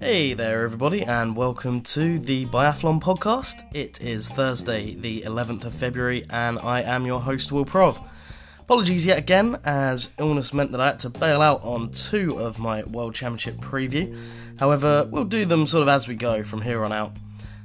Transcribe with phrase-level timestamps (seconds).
[0.00, 3.62] Hey there, everybody, and welcome to the Biathlon podcast.
[3.74, 8.00] It is Thursday, the 11th of February, and I am your host, Will Prov.
[8.60, 12.58] Apologies yet again, as illness meant that I had to bail out on two of
[12.58, 14.18] my World Championship preview.
[14.58, 17.12] However, we'll do them sort of as we go from here on out.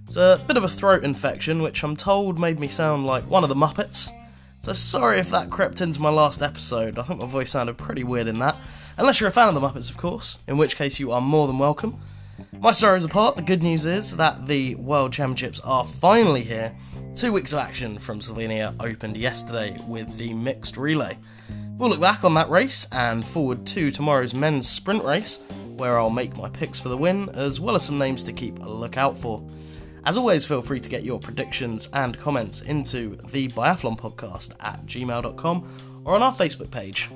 [0.04, 3.44] It's a bit of a throat infection, which I'm told made me sound like one
[3.44, 4.12] of the Muppets.
[4.66, 6.98] So sorry if that crept into my last episode.
[6.98, 8.58] I think my voice sounded pretty weird in that.
[8.98, 11.46] Unless you're a fan of the Muppets, of course, in which case you are more
[11.46, 12.02] than welcome.
[12.60, 16.76] My sorrows apart, the good news is that the World Championships are finally here.
[17.14, 21.16] Two weeks of action from Slovenia opened yesterday with the mixed relay.
[21.78, 25.42] We'll look back on that race and forward to tomorrow's men's sprint race,
[25.76, 28.58] where I'll make my picks for the win, as well as some names to keep
[28.58, 29.48] a lookout for.
[30.06, 34.86] As always, feel free to get your predictions and comments into the Biathlon Podcast at
[34.86, 37.10] gmail.com or on our Facebook page.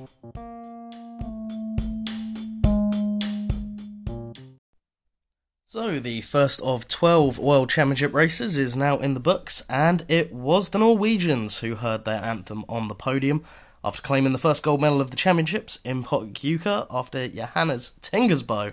[5.66, 10.32] So, the first of 12 World Championship races is now in the books, and it
[10.32, 13.44] was the Norwegians who heard their anthem on the podium
[13.84, 18.72] after claiming the first gold medal of the championships in Pokljuka after Johannes Thingnes Bø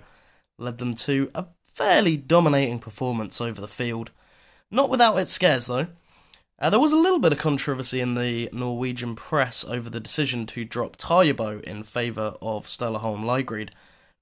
[0.58, 1.46] led them to a
[1.78, 4.10] fairly dominating performance over the field.
[4.72, 5.86] Not without its scares, though.
[6.58, 10.48] Uh, there was a little bit of controversy in the Norwegian press over the decision
[10.48, 13.70] to drop Tarjei Bø in favour of Sturla Holm Lægreid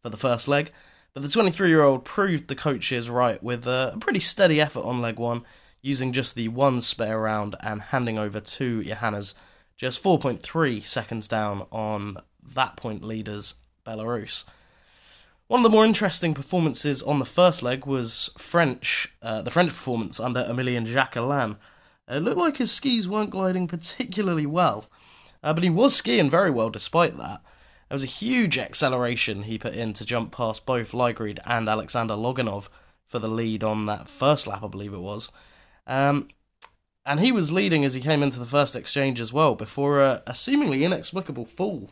[0.01, 0.73] for the first leg,
[1.13, 5.01] but the 23 year old proved the coaches right with a pretty steady effort on
[5.01, 5.43] leg one,
[5.81, 9.33] using just the one spare round and handing over to Johannes
[9.77, 13.55] just 4.3 seconds down on that point leaders
[13.87, 14.43] Belarus.
[15.47, 19.69] One of the more interesting performances on the first leg was French, uh, the French
[19.69, 21.57] performance under Emilien Jacquelin.
[22.07, 24.89] It looked like his skis weren't gliding particularly well,
[25.43, 27.43] uh, but he was skiing very well despite that.
[27.89, 32.15] There was a huge acceleration he put in to jump past both Lægreid and Alexander
[32.15, 32.67] Loginov
[33.05, 35.31] for the lead on that first lap, I believe it was.
[35.85, 36.29] Um,
[37.05, 40.23] and he was leading as he came into the first exchange as well before a,
[40.25, 41.91] a seemingly inexplicable fall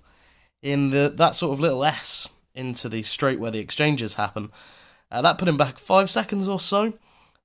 [0.63, 4.52] in the that sort of little S into the straight where the exchanges happen.
[5.12, 6.94] Uh, that put him back five seconds or so.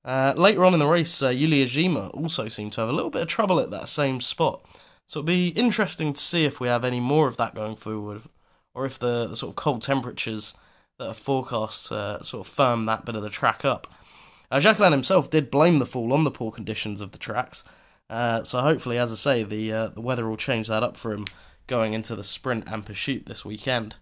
[0.05, 1.67] Uh, later on in the race, uh, Yulia
[2.15, 4.65] also seemed to have a little bit of trouble at that same spot.
[5.07, 8.23] So it'll be interesting to see if we have any more of that going forward,
[8.75, 10.55] or if the, the sort of cold temperatures
[10.99, 13.87] that are forecast uh, sort of firm that bit of the track up.
[14.51, 17.65] Uh, Jacquelin himself did blame the fall on the poor conditions of the tracks,
[18.11, 21.13] uh, so hopefully, as I say, the uh, the weather will change that up for
[21.13, 21.27] him
[21.67, 23.97] going into the sprint and pursuit this weekend.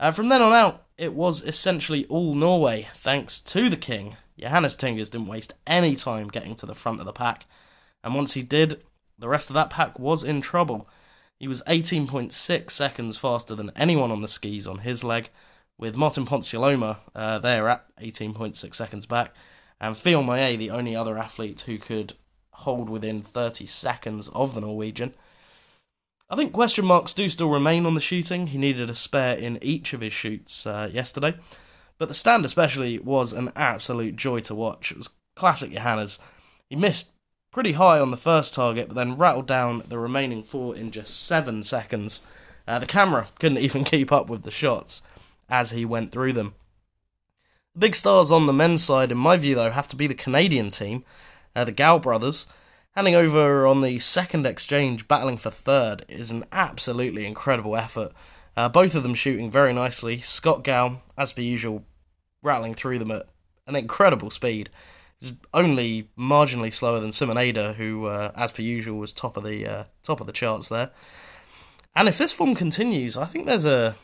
[0.00, 4.16] Uh, from then on out, it was essentially all Norway, thanks to the king.
[4.38, 7.46] Johannes Thingnes didn't waste any time getting to the front of the pack,
[8.02, 8.82] and once he did,
[9.18, 10.88] the rest of that pack was in trouble.
[11.38, 15.30] He was 18.6 seconds faster than anyone on the skis on his leg,
[15.78, 19.34] with Martin Ponsiluoma uh, there at 18.6 seconds back,
[19.80, 22.14] and Fillon Maillet, the only other athlete who could
[22.50, 25.14] hold within 30 seconds of the Norwegian.
[26.30, 28.48] I think question marks do still remain on the shooting.
[28.48, 31.34] He needed a spare in each of his shoots uh, yesterday,
[31.98, 34.90] but the stand especially was an absolute joy to watch.
[34.90, 36.18] It was classic Johannes.
[36.70, 37.10] He missed
[37.50, 41.26] pretty high on the first target, but then rattled down the remaining four in just
[41.26, 42.20] seven seconds.
[42.66, 45.02] Uh, the camera couldn't even keep up with the shots
[45.48, 46.54] as he went through them.
[47.74, 50.14] The big stars on the men's side, in my view, though, have to be the
[50.14, 51.04] Canadian team,
[51.54, 52.46] uh, the Gow brothers.
[52.96, 58.12] Handing over on the second exchange, battling for third, is an absolutely incredible effort.
[58.56, 60.20] Uh, both of them shooting very nicely.
[60.20, 61.84] Scott Gow, as per usual,
[62.40, 63.24] rattling through them at
[63.66, 64.70] an incredible speed.
[65.52, 69.66] Only marginally slower than Simon Eder, who, uh, as per usual, was top of the
[69.66, 70.92] uh, top of the charts there.
[71.96, 73.96] And if this form continues, I think there's a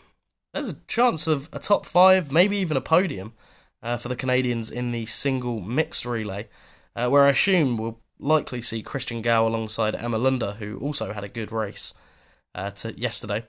[0.52, 3.34] there's a chance of a top five, maybe even a podium
[3.84, 6.48] uh, for the Canadians in the single mixed relay,
[6.96, 11.24] uh, where I assume we'll likely see Christian Gow alongside Emma Lunder, who also had
[11.24, 11.94] a good race
[12.54, 13.44] uh, to yesterday.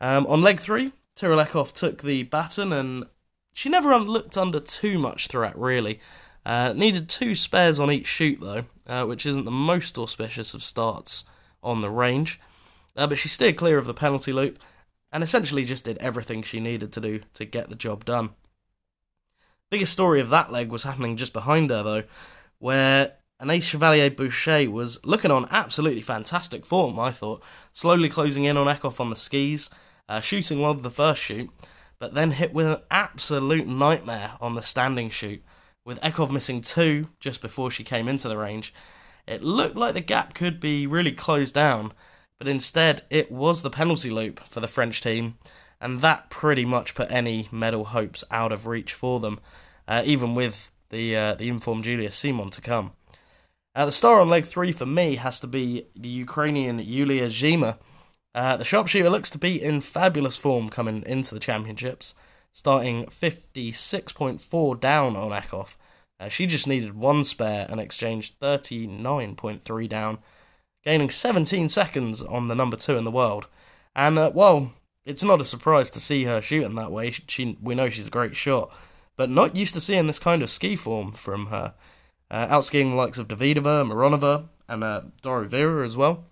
[0.00, 3.04] Um, on leg three, Tiril Eckhoff took the baton, and
[3.52, 6.00] she never looked under too much threat, really.
[6.44, 10.64] Uh, needed two spares on each shoot, though, uh, which isn't the most auspicious of
[10.64, 11.24] starts
[11.62, 12.40] on the range.
[12.96, 14.58] Uh, but she steered clear of the penalty loop
[15.12, 18.30] and essentially just did everything she needed to do to get the job done.
[19.70, 22.02] Biggest story of that leg was happening just behind her, though,
[22.58, 27.42] where Anaïs Chevalier Bouchet was looking on absolutely fantastic form, I thought,
[27.72, 29.68] slowly closing in on Eckhoff on the skis,
[30.08, 31.50] uh, shooting well the first shoot,
[31.98, 35.42] but then hit with an absolute nightmare on the standing shoot,
[35.84, 38.72] with Eckhoff missing two just before she came into the range.
[39.26, 41.92] It looked like the gap could be really closed down,
[42.38, 45.36] but instead it was the penalty loop for the French team,
[45.80, 49.40] and that pretty much put any medal hopes out of reach for them,
[49.88, 52.92] uh, even with the uh, the informed Julia Simon to come.
[53.74, 57.78] Uh, the star on leg three for me has to be the Ukrainian Yulia Dzhima.
[58.34, 62.14] Uh, the sharpshooter looks to be in fabulous form coming into the championships,
[62.52, 65.76] starting 56.4 down on Eckhoff.
[66.20, 70.18] Uh, she just needed one spare and exchanged 39.3 down,
[70.84, 73.48] gaining 17 seconds on the number two in the world.
[73.96, 74.72] And uh, well,
[75.04, 77.10] it's not a surprise to see her shooting that way.
[77.26, 78.70] She, we know she's a great shot,
[79.16, 81.74] but not used to seeing this kind of ski form from her.
[82.32, 86.24] Uh, outskiing the likes of Davidova, Mironova, and uh, Doro Wierer as well.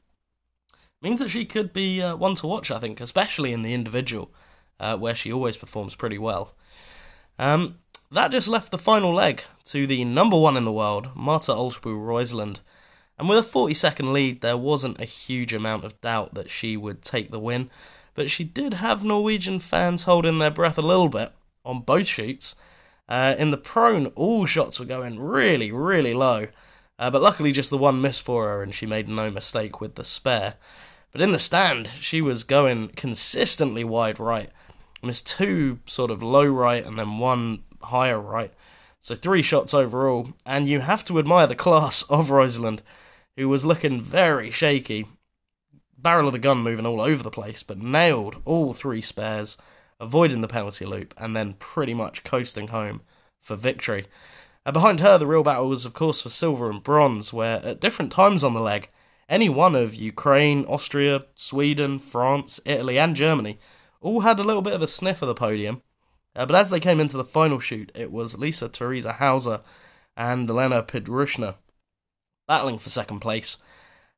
[1.02, 4.32] Means that she could be uh, one to watch, I think, especially in the individual,
[4.80, 6.54] uh, where she always performs pretty well.
[7.38, 7.76] Um,
[8.10, 11.94] that just left the final leg to the number one in the world, Marte Olsbu
[11.94, 12.60] Røiseland.
[13.18, 16.78] And with a 40 second lead, there wasn't a huge amount of doubt that she
[16.78, 17.68] would take the win,
[18.14, 21.32] but she did have Norwegian fans holding their breath a little bit
[21.62, 22.56] on both shoots.
[23.10, 26.46] Uh, in the prone, all shots were going really, really low,
[26.96, 29.96] uh, but luckily just the one missed for her, and she made no mistake with
[29.96, 30.54] the spare.
[31.10, 34.48] But in the stand, she was going consistently wide right.
[35.02, 38.52] Missed two sort of low right and then one higher right.
[39.00, 42.80] So three shots overall, and you have to admire the class of Røiseland
[43.36, 45.06] who was looking very shaky.
[45.96, 49.56] Barrel of the gun moving all over the place, but nailed all three spares,
[50.00, 53.02] avoiding the penalty loop, and then pretty much coasting home
[53.38, 54.06] for victory.
[54.64, 57.80] And behind her, the real battle was, of course, for silver and bronze, where at
[57.80, 58.88] different times on the leg,
[59.28, 63.58] any one of Ukraine, Austria, Sweden, France, Italy, and Germany
[64.00, 65.82] all had a little bit of a sniff of the podium.
[66.34, 69.60] Uh, but as they came into the final shoot, it was Lisa Theresa Hauser
[70.16, 71.56] and Elena Pidhrushna
[72.46, 73.58] battling for second place.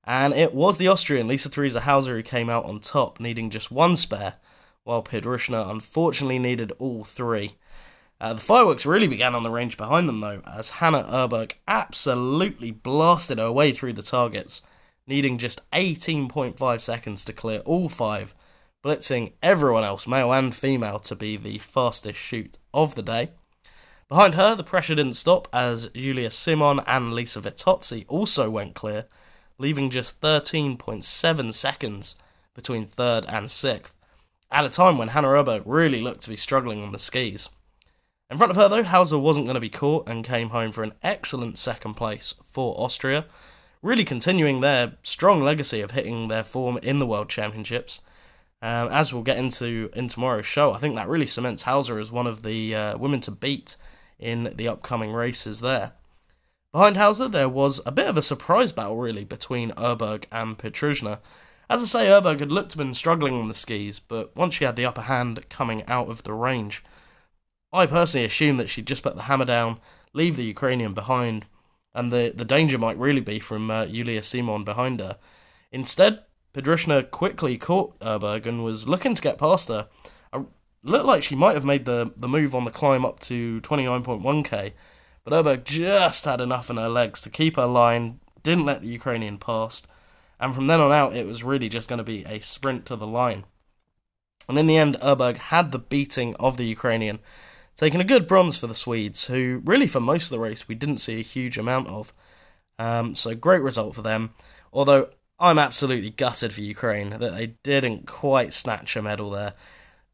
[0.04, 3.70] And it was the Austrian Lisa Theresa Hauser who came out on top, needing just
[3.70, 4.34] one spare,
[4.84, 7.56] while Pidhrushna unfortunately needed all three.
[8.20, 12.70] Uh, the fireworks really began on the range behind them, though, as Hannah Öberg absolutely
[12.70, 14.62] blasted her way through the targets,
[15.06, 18.34] needing just 18.5 seconds to clear all five,
[18.84, 23.30] blitzing everyone else, male and female, to be the fastest shoot of the day.
[24.08, 29.06] Behind her, the pressure didn't stop as Julia Simon and Lisa Vittozzi also went clear,
[29.58, 32.16] leaving just 13.7 seconds
[32.54, 33.94] between third and sixth,
[34.52, 37.48] at a time when Hannah Öberg really looked to be struggling on the skis.
[38.30, 40.82] In front of her, though, Hauser wasn't going to be caught and came home for
[40.82, 43.24] an excellent second place for Austria,
[43.82, 48.00] really continuing their strong legacy of hitting their form in the World Championships.
[48.60, 52.12] Um, as we'll get into in tomorrow's show, I think that really cements Hauser as
[52.12, 53.76] one of the uh, women to beat
[54.18, 55.92] in the upcoming races there.
[56.72, 61.18] Behind Hauser, there was a bit of a surprise battle, really, between Öberg and Pidhrushna.
[61.70, 64.76] As I say, Öberg had looked been struggling on the skis, but once she had
[64.76, 66.84] the upper hand coming out of the range,
[67.72, 69.78] I personally assumed that she'd just put the hammer down,
[70.12, 71.46] leave the Ukrainian behind,
[71.94, 75.18] and the, the danger might really be from uh, Yulia Simon behind her.
[75.70, 79.88] Instead, Pidhrushna quickly caught Öberg and was looking to get past her,
[80.34, 80.44] It
[80.82, 84.72] looked like she might have made the, the move on the climb up to 29.1k,
[85.24, 88.88] but Öberg just had enough in her legs to keep her line, didn't let the
[88.88, 89.86] Ukrainian past,
[90.42, 92.96] and from then on out it was really just going to be a sprint to
[92.96, 93.44] the line.
[94.48, 97.20] And in the end, Öberg had the beating of the Ukrainian,
[97.76, 100.74] taking a good bronze for the Swedes, who really for most of the race we
[100.74, 102.12] didn't see a huge amount of.
[102.76, 104.34] Um, so great result for them,
[104.72, 109.54] although I'm absolutely gutted for Ukraine that they didn't quite snatch a medal there.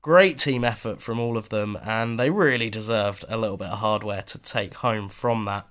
[0.02, 3.78] Great team effort from all of them, and they really deserved a little bit of
[3.78, 5.66] hardware to take home from that.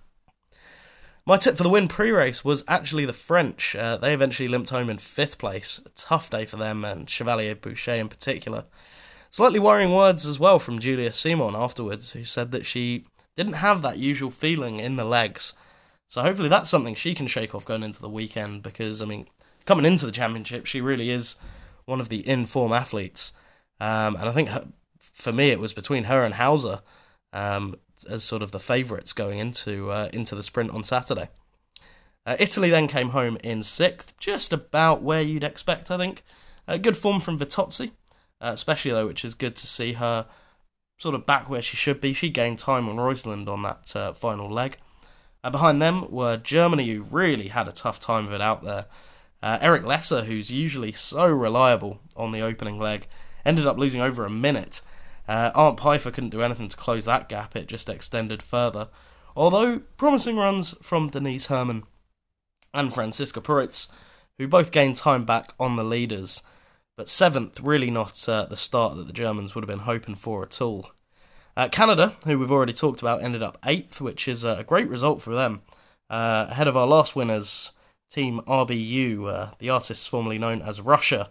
[1.27, 3.75] My tip for the win pre race was actually the French.
[3.75, 5.81] Uh, they eventually limped home in fifth place.
[5.85, 8.63] A tough day for them, and Chevalier Bouchet in particular.
[9.29, 13.81] Slightly worrying words as well from Julia Simon afterwards, who said that she didn't have
[13.81, 15.51] that usual feeling in the legs.
[16.07, 19.27] So hopefully that's something she can shake off going into the weekend because, I mean,
[19.65, 21.35] coming into the championship, she really is
[21.83, 23.33] one of the in form athletes.
[23.81, 24.63] Um, and I think her,
[24.97, 26.79] for me, it was between her and Hauser
[27.33, 27.75] um,
[28.05, 31.29] as sort of the favourites going into uh, into the sprint on Saturday.
[32.25, 36.23] Uh, Italy then came home in sixth, just about where you'd expect, I think.
[36.67, 37.91] Uh, good form from Vittozzi,
[38.41, 40.27] uh, especially though, which is good to see her
[40.97, 42.13] sort of back where she should be.
[42.13, 44.77] She gained time on Røiseland on that uh, final leg.
[45.43, 48.85] Uh, behind them were Germany, who really had a tough time of it out there.
[49.41, 53.07] Erik Lesser, who's usually so reliable on the opening leg,
[53.45, 54.81] ended up losing over a minute.
[55.27, 58.89] Uh, Arnd Peiffer couldn't do anything to close that gap, it just extended further.
[59.35, 61.83] Although promising runs from Denise Herrmann
[62.73, 63.87] and Franziska Preuß,
[64.37, 66.41] who both gained time back on the leaders.
[66.95, 70.43] But seventh, really not uh, the start that the Germans would have been hoping for
[70.43, 70.91] at all.
[71.55, 75.21] Uh, Canada, who we've already talked about, ended up eighth, which is a great result
[75.21, 75.61] for them.
[76.09, 77.71] Uh, ahead of our last winners,
[78.09, 81.29] Team RBU, uh, the artists formerly known as Russia,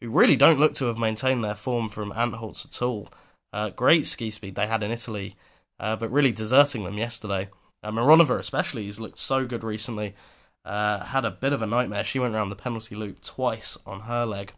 [0.00, 3.08] who really don't look to have maintained their form from Antholz at all.
[3.54, 5.36] Uh, great ski speed they had in Italy,
[5.78, 7.48] uh, but really deserting them yesterday.
[7.84, 10.16] Uh, Mironova, especially, who's looked so good recently,
[10.64, 12.02] uh, had a bit of a nightmare.
[12.02, 14.54] She went around the penalty loop twice on her leg.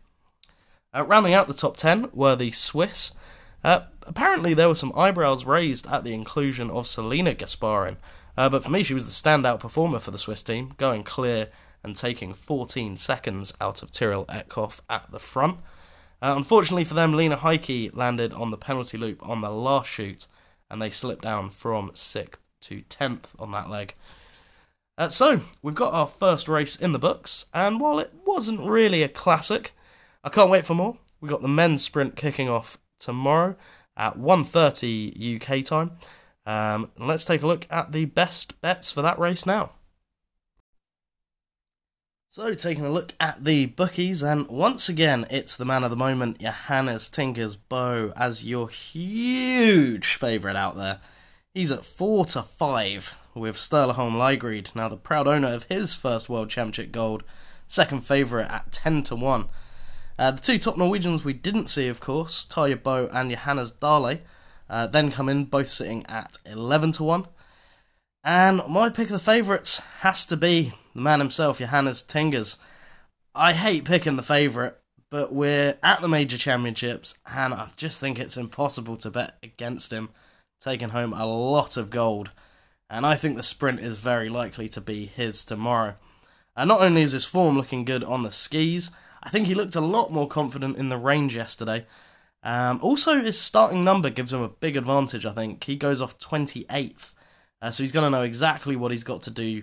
[0.94, 3.12] Uh, rounding out the top 10 were the Swiss.
[3.62, 7.98] Uh, apparently, there were some eyebrows raised at the inclusion of Selina Gasparin,
[8.38, 11.48] uh, but for me, she was the standout performer for the Swiss team, going clear
[11.84, 15.58] and taking 14 seconds out of Tiril Eckhoff at the front.
[16.22, 20.26] Uh, unfortunately for them, Lena Häcki landed on the penalty loop on the last shoot,
[20.70, 23.94] and they slipped down from 6th to 10th on that leg.
[24.98, 29.02] Uh, so, we've got our first race in the books, and while it wasn't really
[29.02, 29.72] a classic,
[30.24, 30.96] I can't wait for more.
[31.20, 33.56] We've got the men's sprint kicking off tomorrow
[33.96, 35.92] at 1.30 UK time.
[36.46, 39.70] Um, let's take a look at the best bets for that race now.
[42.28, 45.96] So, taking a look at the bookies, and once again, it's the man of the
[45.96, 50.98] moment, Johannes Thingnes Bø, as your huge favourite out there.
[51.54, 55.94] He's at 4 to 5 with Sturla Holm Lægreid, now the proud owner of his
[55.94, 57.22] first World Championship gold,
[57.68, 59.48] second favourite at 10 to 1.
[60.18, 64.18] Uh, the two top Norwegians we didn't see, of course, Tarjei Bø and Johannes Dale,
[64.68, 67.26] uh, then come in, both sitting at 11 to 1.
[68.24, 72.56] And my pick of the favourites has to be the man himself, Johannes Thingnes.
[73.34, 74.72] I hate picking the favourite,
[75.10, 79.92] but we're at the major championships, and I just think it's impossible to bet against
[79.92, 80.08] him,
[80.58, 82.30] taking home a lot of gold.
[82.88, 85.96] And I think the sprint is very likely to be his tomorrow.
[86.56, 88.90] And not only is his form looking good on the skis,
[89.22, 91.84] I think he looked a lot more confident in the range yesterday.
[92.42, 95.62] Um, also, his starting number gives him a big advantage, I think.
[95.64, 97.12] He goes off 28th,
[97.60, 99.62] uh, so he's going to know exactly what he's got to do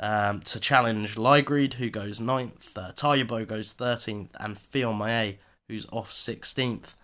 [0.00, 6.94] um, to challenge Lægreid, who goes 9th, uh, goes 13th, and Maillet, who's off 16th.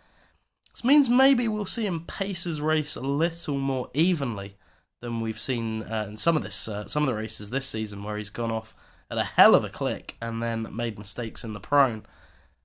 [0.72, 4.56] This means maybe we'll see him pace his race a little more evenly
[5.00, 8.04] than we've seen uh, in some of this uh, some of the races this season,
[8.04, 8.74] where he's gone off
[9.10, 12.04] at a hell of a click and then made mistakes in the prone.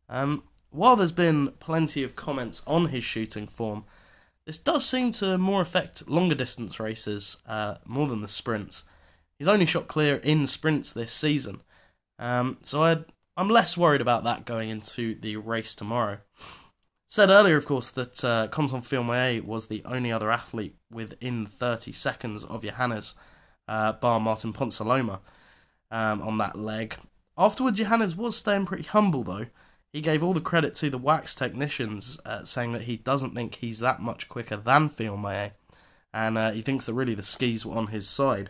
[0.09, 3.85] Um, while there's been plenty of comments on his shooting form,
[4.45, 8.85] this does seem to more affect longer distance races uh, more than the sprints.
[9.37, 11.61] He's only shot clear in sprints this season,
[12.19, 12.97] um, so i
[13.37, 16.19] am less worried about that going into the race tomorrow.
[17.07, 21.91] Said earlier, of course, that uh, Quentin Fillon-Maillet was the only other athlete within 30
[21.91, 23.15] seconds of Johannes,
[23.67, 25.19] uh, bar Martin Ponsiluoma
[25.91, 26.95] um, on that leg.
[27.37, 29.47] Afterwards, Johannes was staying pretty humble, though.
[29.93, 33.55] He gave all the credit to the wax technicians, uh, saying that he doesn't think
[33.55, 35.53] he's that much quicker than Fillon-Maillet,
[36.13, 38.49] and uh, he thinks that really the skis were on his side.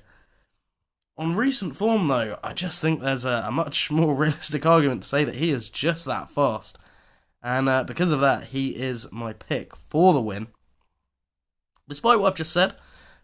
[1.18, 5.10] On recent form, though, I just think there's a, a much more realistic argument to
[5.10, 6.78] say that he is just that fast.
[7.42, 10.48] And uh, because of that, he is my pick for the win.
[11.88, 12.74] Despite what I've just said,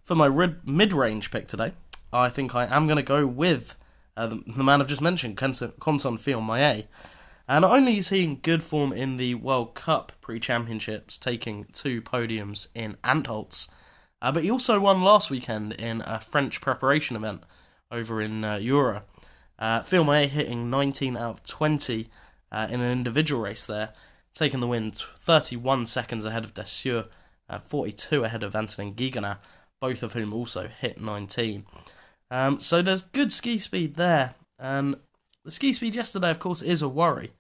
[0.01, 0.29] for my
[0.63, 1.74] mid range pick today,
[2.13, 3.77] I think I am going to go with
[4.15, 6.88] uh, the, the, man I've just mentioned, Quentin Fillon-Maillet.
[7.48, 11.65] And not only is he in good form in the World Cup pre championships, taking
[11.74, 13.69] two podiums in Antholz,
[14.21, 17.43] uh, but he also won last weekend in a French preparation event
[17.91, 19.03] over in uh, Jura.
[19.60, 22.10] Uh, hitting 19 out of 20
[22.51, 23.93] uh, in an individual race there,
[24.33, 27.07] taking the win 31 seconds ahead of Desthieux,
[27.50, 29.38] uh, 42 ahead of Antonin Guigonnat,
[29.79, 31.65] both of whom also hit 19.
[32.31, 34.36] Um, so there's good ski speed there.
[34.57, 34.95] And
[35.43, 37.31] the ski speed yesterday, of course, is a worry.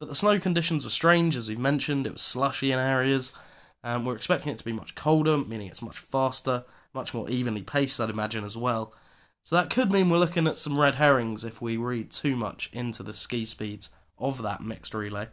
[0.00, 2.06] But the snow conditions were strange, as we've mentioned.
[2.06, 3.32] It was slushy in areas.
[3.84, 7.62] Um, we're expecting it to be much colder, meaning it's much faster, much more evenly
[7.62, 8.94] paced, I'd imagine, as well.
[9.42, 12.70] So that could mean we're looking at some red herrings if we read too much
[12.72, 15.28] into the ski speeds of that mixed relay.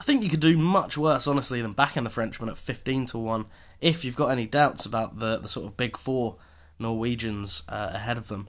[0.00, 3.18] I think you could do much worse, honestly, than backing the Frenchman at 15 to
[3.18, 3.46] 1
[3.80, 6.36] if you've got any doubts about the, the sort of big four
[6.78, 8.48] Norwegians uh, ahead of them.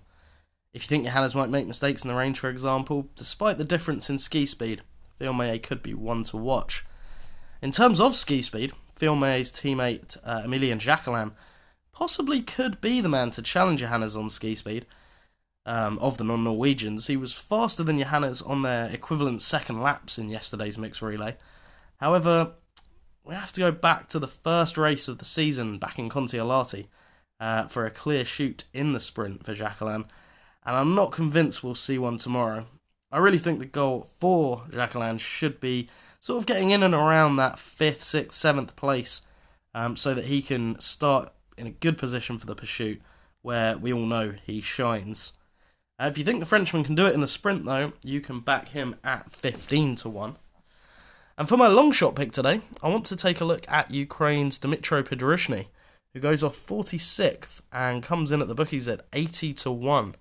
[0.74, 4.10] If you think Johannes might make mistakes in the range, for example, despite the difference
[4.10, 4.84] in ski speed,
[5.18, 6.86] Fillon-Maillet could be one to watch.
[7.62, 11.34] In terms of ski speed, Fillon-Maillet's teammate uh, Emilien Jacquelin
[12.00, 14.86] possibly could be the man to challenge Johannes on ski speed.
[15.66, 20.18] Um, of the non Norwegians, he was faster than Johannes on their equivalent second laps
[20.18, 21.36] in yesterday's mixed relay.
[21.98, 22.54] However,
[23.26, 26.88] we have to go back to the first race of the season back in Kontiolahti,
[27.42, 30.06] uh, for a clear shoot in the sprint for Jacquelin.
[30.66, 32.66] and I'm not convinced we'll see one tomorrow.
[33.12, 35.90] I really think the goal for Jacquelin should be
[36.22, 39.22] sort of getting in and around that fifth, sixth, seventh place,
[39.76, 43.02] um, so that he can start in a good position for the pursuit,
[43.42, 45.34] where we all know he shines.
[46.00, 48.40] Uh, if you think the Frenchman can do it in the sprint, though, you can
[48.40, 50.38] back him at 15 to 1.
[51.38, 54.60] And for my long shot pick today, I want to take a look at Ukraine's
[54.60, 55.68] Dmytro Pidruchnyi,
[56.14, 60.16] who goes off 46th and comes in at the bookies at 80 to 1.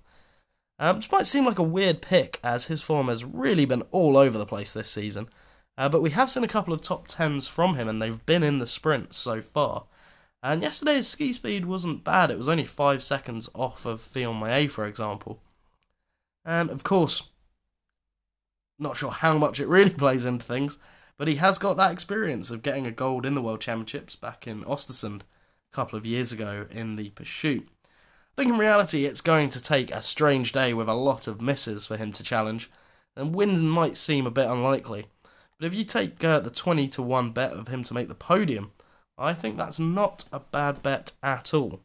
[0.81, 4.17] Um, this might seem like a weird pick, as his form has really been all
[4.17, 5.29] over the place this season,
[5.77, 8.43] uh, but we have seen a couple of top 10s from him, and they've been
[8.43, 9.87] in the sprints so far.
[10.43, 14.71] And yesterday's ski speed wasn't bad, it was only 5 seconds off of Fillon Maillet,
[14.71, 15.43] for example.
[16.45, 17.25] And of course,
[18.79, 20.79] not sure how much it really plays into things,
[21.17, 24.47] but he has got that experience of getting a gold in the World Championships back
[24.47, 27.69] in Ostersund a couple of years ago in the pursuit.
[27.85, 31.41] I think in reality it's going to take a strange day with a lot of
[31.41, 32.71] misses for him to challenge,
[33.17, 35.07] and wins might seem a bit unlikely.
[35.59, 38.15] But if you take uh, the 20 to 1 bet of him to make the
[38.15, 38.71] podium,
[39.19, 41.81] I think that's not a bad bet at all.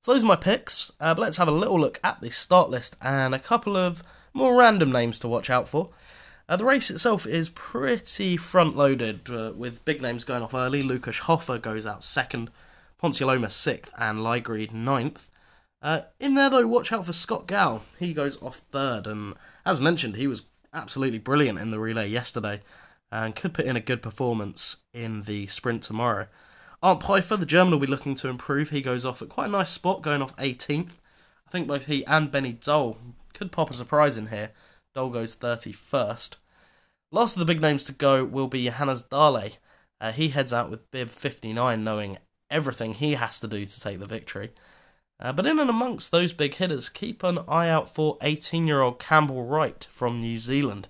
[0.00, 2.70] So those are my picks, uh, but let's have a little look at the start
[2.70, 5.90] list and a couple of more random names to watch out for.
[6.48, 10.82] Uh, the race itself is pretty front loaded, uh, with big names going off early.
[10.82, 12.50] Lukas Hofer goes out second,
[13.00, 15.30] Ponsiluoma sixth, and Lægreid ninth.
[15.80, 17.82] Uh, in there, though, watch out for Scott Gow.
[17.98, 22.60] He goes off third, and as mentioned, he was absolutely brilliant in the relay yesterday
[23.12, 26.26] and could put in a good performance in the sprint tomorrow.
[26.82, 28.70] Arnd Peiffer, the German, will be looking to improve.
[28.70, 30.92] He goes off at quite a nice spot, going off 18th.
[31.46, 32.96] I think both he and Benny Doll
[33.34, 34.50] could pop a surprise in here.
[34.94, 36.36] Doll goes 31st.
[37.12, 39.50] Last of the big names to go will be Johannes Dale.
[40.00, 42.16] Uh, he heads out with bib 59, knowing
[42.50, 44.50] everything he has to do to take the victory.
[45.20, 48.80] Uh, but in and amongst those big hitters, keep an eye out for 18 year
[48.80, 50.88] old Campbell Wright from New Zealand.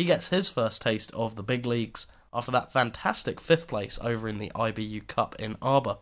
[0.00, 4.30] He gets his first taste of the big leagues after that fantastic fifth place over
[4.30, 5.98] in the IBU Cup in Arber.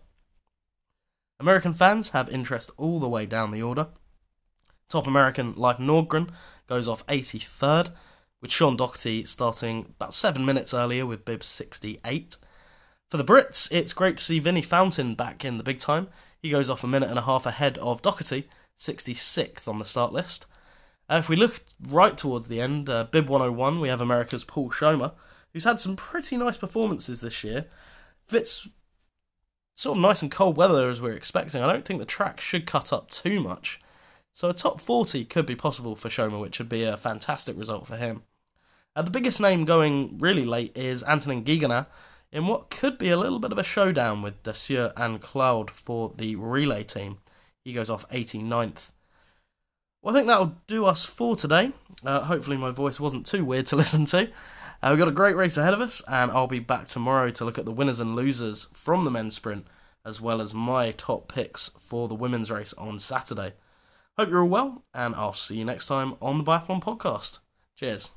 [1.41, 3.89] American fans have interest all the way down the order.
[4.89, 6.31] Top American Leif Nordgren
[6.69, 7.91] goes off 83rd,
[8.41, 12.37] with Sean Doherty starting about seven minutes earlier with bib 68.
[13.11, 16.07] For the Brits, it's great to see Vinnie Fountain back in the big time.
[16.41, 20.13] He goes off a minute and a half ahead of Doherty, 66th on the start
[20.13, 20.47] list.
[21.11, 24.71] Uh, if we look right towards the end, uh, bib 101, we have America's Paul
[24.71, 25.13] Schommer,
[25.53, 27.67] who's had some pretty nice performances this year.
[28.27, 28.69] If it's
[29.75, 32.67] sort of nice and cold weather as we're expecting, I don't think the track should
[32.67, 33.81] cut up too much.
[34.35, 37.87] So a top 40 could be possible for Schommer, which would be a fantastic result
[37.87, 38.23] for him.
[38.95, 41.87] Uh, the biggest name going really late is Antonin Guigonnat,
[42.31, 46.13] in what could be a little bit of a showdown with Desthieux and Claude for
[46.17, 47.19] the relay team.
[47.65, 48.91] He goes off 89th.
[50.09, 51.71] Well, I think that'll do us for today.
[52.03, 54.31] Uh, hopefully, my voice wasn't too weird to listen to.
[54.83, 57.45] Uh, we've got a great race ahead of us, and I'll be back tomorrow to
[57.45, 59.67] look at the winners and losers from the men's sprint,
[60.07, 63.53] as well as my top picks for the women's race on Saturday.
[64.17, 67.41] Hope you're all well, and I'll see you next time on the Biathlon Podcast.
[67.77, 68.09] Cheers.